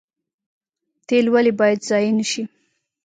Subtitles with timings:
[1.07, 2.43] تیل ولې باید ضایع نشي؟